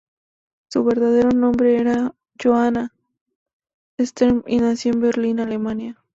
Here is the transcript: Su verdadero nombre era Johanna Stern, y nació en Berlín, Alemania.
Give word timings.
Su 0.71 0.83
verdadero 0.83 1.29
nombre 1.29 1.77
era 1.79 2.15
Johanna 2.41 2.91
Stern, 3.99 4.43
y 4.47 4.57
nació 4.57 4.93
en 4.93 5.01
Berlín, 5.01 5.39
Alemania. 5.39 6.03